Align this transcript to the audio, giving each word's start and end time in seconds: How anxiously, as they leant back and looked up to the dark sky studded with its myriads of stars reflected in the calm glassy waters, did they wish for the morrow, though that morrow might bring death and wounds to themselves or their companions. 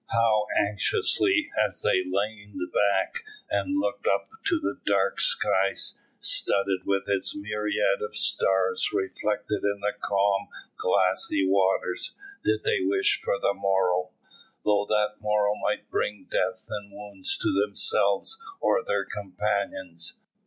How 0.11 0.47
anxiously, 0.57 1.51
as 1.55 1.83
they 1.83 2.01
leant 2.03 2.57
back 2.73 3.23
and 3.51 3.79
looked 3.79 4.07
up 4.07 4.31
to 4.45 4.59
the 4.59 4.79
dark 4.83 5.19
sky 5.19 5.75
studded 6.19 6.87
with 6.87 7.03
its 7.07 7.35
myriads 7.35 8.01
of 8.01 8.15
stars 8.15 8.89
reflected 8.91 9.61
in 9.63 9.79
the 9.79 9.93
calm 10.03 10.47
glassy 10.75 11.45
waters, 11.47 12.15
did 12.43 12.63
they 12.63 12.79
wish 12.81 13.21
for 13.23 13.39
the 13.39 13.53
morrow, 13.53 14.09
though 14.65 14.87
that 14.89 15.17
morrow 15.21 15.53
might 15.61 15.87
bring 15.91 16.25
death 16.31 16.65
and 16.69 16.91
wounds 16.91 17.37
to 17.37 17.51
themselves 17.53 18.41
or 18.59 18.83
their 18.83 19.05
companions. 19.05 20.17